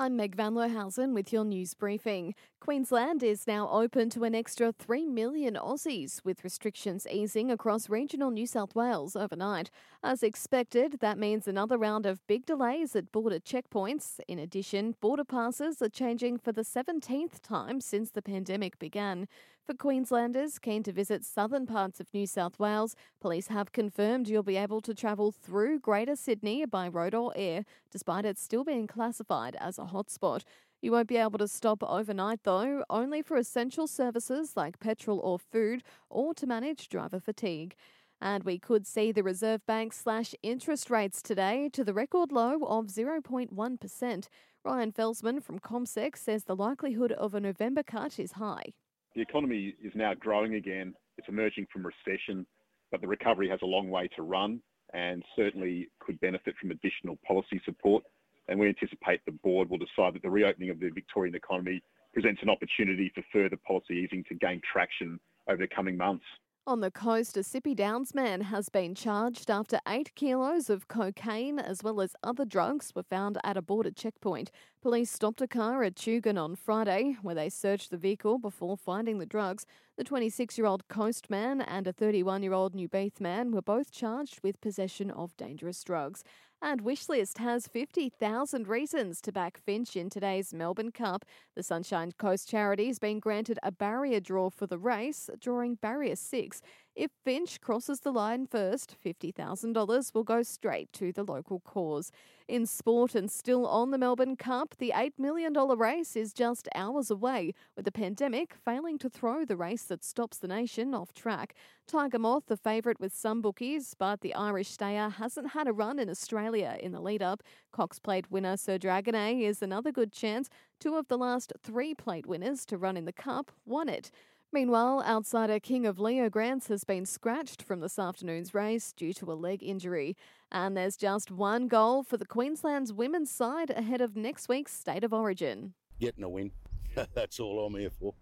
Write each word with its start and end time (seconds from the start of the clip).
I'm 0.00 0.16
Meg 0.16 0.34
Van 0.34 0.54
Lohausen 0.54 1.12
with 1.12 1.30
your 1.30 1.44
news 1.44 1.74
briefing. 1.74 2.34
Queensland 2.58 3.22
is 3.22 3.46
now 3.46 3.68
open 3.68 4.08
to 4.10 4.24
an 4.24 4.34
extra 4.34 4.72
3 4.72 5.04
million 5.04 5.56
Aussies, 5.56 6.24
with 6.24 6.42
restrictions 6.42 7.06
easing 7.06 7.50
across 7.50 7.90
regional 7.90 8.30
New 8.30 8.46
South 8.46 8.74
Wales 8.74 9.14
overnight. 9.14 9.70
As 10.02 10.22
expected, 10.22 11.00
that 11.00 11.18
means 11.18 11.46
another 11.46 11.76
round 11.76 12.06
of 12.06 12.26
big 12.26 12.46
delays 12.46 12.96
at 12.96 13.12
border 13.12 13.40
checkpoints. 13.40 14.20
In 14.26 14.38
addition, 14.38 14.94
border 15.02 15.24
passes 15.24 15.82
are 15.82 15.90
changing 15.90 16.38
for 16.38 16.52
the 16.52 16.62
17th 16.62 17.38
time 17.42 17.82
since 17.82 18.10
the 18.10 18.22
pandemic 18.22 18.78
began. 18.78 19.28
For 19.70 19.74
Queenslanders 19.76 20.58
keen 20.58 20.82
to 20.82 20.92
visit 20.92 21.24
southern 21.24 21.64
parts 21.64 22.00
of 22.00 22.12
New 22.12 22.26
South 22.26 22.58
Wales, 22.58 22.96
police 23.20 23.46
have 23.48 23.70
confirmed 23.70 24.28
you'll 24.28 24.42
be 24.42 24.56
able 24.56 24.80
to 24.80 24.94
travel 24.94 25.30
through 25.30 25.78
Greater 25.78 26.16
Sydney 26.16 26.64
by 26.66 26.88
road 26.88 27.14
or 27.14 27.32
air, 27.36 27.64
despite 27.88 28.24
it 28.24 28.36
still 28.36 28.64
being 28.64 28.88
classified 28.88 29.56
as 29.60 29.78
a 29.78 29.84
hotspot. 29.90 30.42
You 30.82 30.92
won't 30.92 31.08
be 31.08 31.18
able 31.18 31.38
to 31.38 31.48
stop 31.48 31.82
overnight 31.82 32.44
though, 32.44 32.84
only 32.88 33.20
for 33.22 33.36
essential 33.36 33.86
services 33.86 34.52
like 34.56 34.80
petrol 34.80 35.18
or 35.20 35.38
food, 35.38 35.82
or 36.08 36.32
to 36.34 36.46
manage 36.46 36.88
driver 36.88 37.20
fatigue. 37.20 37.74
And 38.22 38.44
we 38.44 38.58
could 38.58 38.86
see 38.86 39.12
the 39.12 39.22
Reserve 39.22 39.64
Bank 39.66 39.92
slash 39.92 40.34
interest 40.42 40.90
rates 40.90 41.22
today 41.22 41.70
to 41.72 41.84
the 41.84 41.94
record 41.94 42.32
low 42.32 42.64
of 42.64 42.86
0.1%. 42.86 44.28
Ryan 44.62 44.92
Felsman 44.92 45.42
from 45.42 45.58
CommSec 45.58 46.16
says 46.16 46.44
the 46.44 46.56
likelihood 46.56 47.12
of 47.12 47.34
a 47.34 47.40
November 47.40 47.82
cut 47.82 48.18
is 48.18 48.32
high. 48.32 48.72
The 49.14 49.22
economy 49.22 49.74
is 49.82 49.92
now 49.94 50.12
growing 50.14 50.54
again. 50.54 50.94
It's 51.16 51.28
emerging 51.28 51.66
from 51.72 51.84
recession, 51.84 52.46
but 52.90 53.00
the 53.00 53.08
recovery 53.08 53.48
has 53.48 53.60
a 53.62 53.66
long 53.66 53.88
way 53.88 54.08
to 54.16 54.22
run 54.22 54.60
and 54.92 55.22
certainly 55.36 55.88
could 56.00 56.20
benefit 56.20 56.54
from 56.60 56.70
additional 56.70 57.18
policy 57.26 57.60
support 57.64 58.04
and 58.50 58.58
we 58.58 58.68
anticipate 58.68 59.24
the 59.24 59.32
board 59.32 59.70
will 59.70 59.78
decide 59.78 60.14
that 60.14 60.22
the 60.22 60.30
reopening 60.30 60.70
of 60.70 60.80
the 60.80 60.90
Victorian 60.90 61.34
economy 61.34 61.80
presents 62.12 62.42
an 62.42 62.50
opportunity 62.50 63.10
for 63.14 63.22
further 63.32 63.56
policy 63.66 63.94
easing 63.94 64.24
to 64.28 64.34
gain 64.34 64.60
traction 64.70 65.18
over 65.48 65.58
the 65.58 65.68
coming 65.68 65.96
months. 65.96 66.24
On 66.66 66.80
the 66.80 66.90
coast, 66.90 67.36
a 67.36 67.40
Sippy 67.40 67.74
Downs 67.74 68.14
man 68.14 68.42
has 68.42 68.68
been 68.68 68.94
charged 68.94 69.50
after 69.50 69.80
eight 69.88 70.14
kilos 70.14 70.68
of 70.68 70.88
cocaine 70.88 71.58
as 71.58 71.82
well 71.82 72.00
as 72.00 72.14
other 72.22 72.44
drugs 72.44 72.92
were 72.94 73.02
found 73.02 73.38
at 73.42 73.56
a 73.56 73.62
border 73.62 73.90
checkpoint. 73.90 74.50
Police 74.82 75.10
stopped 75.10 75.40
a 75.40 75.48
car 75.48 75.82
at 75.82 75.94
Tugun 75.94 76.38
on 76.38 76.56
Friday, 76.56 77.16
where 77.22 77.34
they 77.34 77.48
searched 77.48 77.90
the 77.90 77.96
vehicle 77.96 78.38
before 78.38 78.76
finding 78.76 79.18
the 79.18 79.26
drugs. 79.26 79.64
The 80.00 80.04
26 80.04 80.56
year 80.56 80.66
old 80.66 80.88
Coast 80.88 81.28
man 81.28 81.60
and 81.60 81.86
a 81.86 81.92
31 81.92 82.42
year 82.42 82.54
old 82.54 82.74
New 82.74 82.88
Newbeath 82.88 83.20
man 83.20 83.52
were 83.52 83.60
both 83.60 83.90
charged 83.90 84.40
with 84.42 84.58
possession 84.62 85.10
of 85.10 85.36
dangerous 85.36 85.84
drugs. 85.84 86.24
And 86.62 86.82
Wishlist 86.82 87.36
has 87.36 87.66
50,000 87.66 88.66
reasons 88.66 89.20
to 89.20 89.30
back 89.30 89.58
Finch 89.58 89.96
in 89.96 90.08
today's 90.08 90.54
Melbourne 90.54 90.90
Cup. 90.90 91.26
The 91.54 91.62
Sunshine 91.62 92.12
Coast 92.12 92.48
charity 92.48 92.86
has 92.86 92.98
been 92.98 93.20
granted 93.20 93.58
a 93.62 93.70
barrier 93.70 94.20
draw 94.20 94.48
for 94.48 94.66
the 94.66 94.78
race, 94.78 95.28
drawing 95.38 95.74
barrier 95.74 96.16
six. 96.16 96.62
If 97.00 97.12
Finch 97.24 97.62
crosses 97.62 98.00
the 98.00 98.12
line 98.12 98.46
first, 98.46 98.94
$50,000 99.02 100.14
will 100.14 100.22
go 100.22 100.42
straight 100.42 100.92
to 100.92 101.12
the 101.12 101.24
local 101.24 101.60
cause. 101.60 102.12
In 102.46 102.66
sport 102.66 103.14
and 103.14 103.30
still 103.30 103.66
on 103.66 103.90
the 103.90 103.96
Melbourne 103.96 104.36
Cup, 104.36 104.74
the 104.78 104.92
$8 104.94 105.12
million 105.16 105.54
race 105.78 106.14
is 106.14 106.34
just 106.34 106.68
hours 106.74 107.10
away, 107.10 107.54
with 107.74 107.86
the 107.86 107.90
pandemic 107.90 108.54
failing 108.54 108.98
to 108.98 109.08
throw 109.08 109.46
the 109.46 109.56
race 109.56 109.84
that 109.84 110.04
stops 110.04 110.36
the 110.36 110.46
nation 110.46 110.92
off 110.92 111.14
track. 111.14 111.54
Tiger 111.86 112.18
Moth, 112.18 112.44
the 112.48 112.58
favourite 112.58 113.00
with 113.00 113.14
some 113.14 113.40
bookies, 113.40 113.94
but 113.98 114.20
the 114.20 114.34
Irish 114.34 114.68
stayer 114.68 115.08
hasn't 115.08 115.52
had 115.52 115.66
a 115.68 115.72
run 115.72 115.98
in 115.98 116.10
Australia 116.10 116.76
in 116.80 116.92
the 116.92 117.00
lead 117.00 117.22
up. 117.22 117.42
Cox 117.72 117.98
Plate 117.98 118.30
winner 118.30 118.58
Sir 118.58 118.76
Dragonet 118.76 119.40
is 119.40 119.62
another 119.62 119.90
good 119.90 120.12
chance. 120.12 120.50
Two 120.78 120.96
of 120.96 121.08
the 121.08 121.16
last 121.16 121.54
three 121.62 121.94
plate 121.94 122.26
winners 122.26 122.66
to 122.66 122.76
run 122.76 122.98
in 122.98 123.06
the 123.06 123.12
Cup 123.14 123.52
won 123.64 123.88
it. 123.88 124.10
Meanwhile, 124.52 125.04
outsider 125.06 125.60
King 125.60 125.86
of 125.86 125.98
Leogrance 125.98 126.66
has 126.70 126.82
been 126.82 127.06
scratched 127.06 127.62
from 127.62 127.78
this 127.78 128.00
afternoon's 128.00 128.52
race 128.52 128.92
due 128.92 129.12
to 129.12 129.30
a 129.30 129.34
leg 129.34 129.62
injury. 129.62 130.16
And 130.50 130.76
there's 130.76 130.96
just 130.96 131.30
one 131.30 131.68
goal 131.68 132.02
for 132.02 132.16
the 132.16 132.26
Queensland's 132.26 132.92
women's 132.92 133.30
side 133.30 133.70
ahead 133.70 134.00
of 134.00 134.16
next 134.16 134.48
week's 134.48 134.72
State 134.72 135.04
of 135.04 135.12
Origin. 135.12 135.74
Getting 136.00 136.24
a 136.24 136.28
win. 136.28 136.50
That's 137.14 137.38
all 137.38 137.64
I'm 137.64 137.76
here 137.76 137.90
for. 137.90 138.12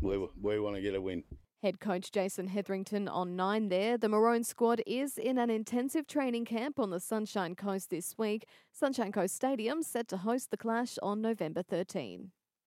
We, 0.00 0.28
we 0.40 0.60
want 0.60 0.76
to 0.76 0.82
get 0.82 0.94
a 0.94 1.00
win. 1.00 1.24
Head 1.64 1.80
coach 1.80 2.12
Jason 2.12 2.46
Hetherington 2.46 3.08
on 3.08 3.34
nine 3.34 3.68
there. 3.68 3.98
The 3.98 4.08
Maroon 4.08 4.44
squad 4.44 4.82
is 4.86 5.18
in 5.18 5.36
an 5.36 5.50
intensive 5.50 6.06
training 6.06 6.44
camp 6.44 6.78
on 6.78 6.90
the 6.90 7.00
Sunshine 7.00 7.56
Coast 7.56 7.90
this 7.90 8.14
week. 8.16 8.46
Sunshine 8.70 9.10
Coast 9.10 9.34
Stadium 9.34 9.82
set 9.82 10.06
to 10.08 10.18
host 10.18 10.52
the 10.52 10.56
clash 10.56 10.96
on 11.02 11.20
November 11.20 11.64
13. 11.64 12.30